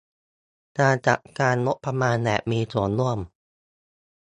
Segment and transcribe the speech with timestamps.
[0.79, 3.19] การจัดการงบประมาณแบบมีส่วนร่วม